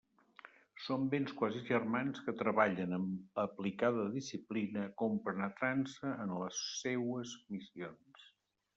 Són 0.85 1.03
vents 1.11 1.33
quasi 1.41 1.61
germans 1.67 2.21
que 2.29 2.35
treballen 2.39 2.97
amb 2.99 3.39
aplicada 3.43 4.07
disciplina 4.17 4.89
compenetrant-se 5.05 6.19
en 6.27 6.37
les 6.43 6.67
seues 6.83 7.41
missions. 7.57 8.31